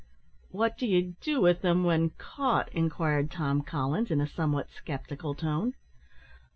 [0.49, 5.35] "What do you do with them when caught?" inquired Tom Collins, in a somewhat sceptical
[5.35, 5.75] tone.